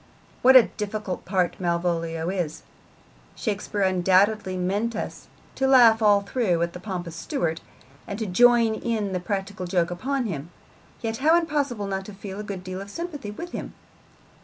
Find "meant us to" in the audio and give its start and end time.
4.57-5.67